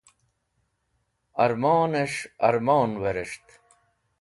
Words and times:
Ẽrmonẽs̃h 1.43 2.21
ẽrmon 2.47 2.91
werẽs̃ht. 3.01 3.45